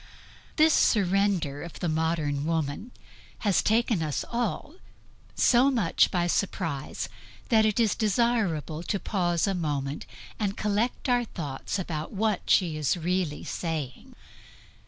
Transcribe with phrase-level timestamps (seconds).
[0.55, 2.89] This surrender of the modern woman
[3.41, 4.73] has taken us all
[5.35, 7.07] so much by surprise
[7.49, 10.07] that it is desirable to pause a moment,
[10.39, 14.15] and collect our wits about what she is really saying.